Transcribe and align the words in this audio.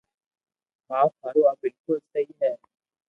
آپ 1.01 1.11
ھارو 1.21 1.41
آ 1.49 1.53
بلڪول 1.61 1.97
سھھي 2.11 2.23
ھي 2.39 2.51